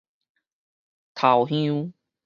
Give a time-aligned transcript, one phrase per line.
[1.13, 1.93] 頭香